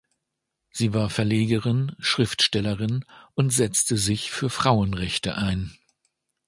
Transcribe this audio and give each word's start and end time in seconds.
Sie 0.71 0.95
war 0.95 1.11
Verlegerin, 1.11 1.95
Schriftstellerin 1.99 3.05
und 3.35 3.51
setzte 3.53 3.97
sich 3.97 4.31
für 4.31 4.49
Frauenrechte 4.49 5.35
ein. 5.37 5.77